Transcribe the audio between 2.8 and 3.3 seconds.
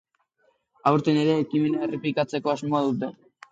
dute.